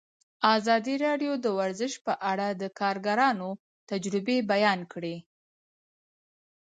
[0.55, 3.49] ازادي راډیو د ورزش په اړه د کارګرانو
[3.89, 5.15] تجربې بیان کړي.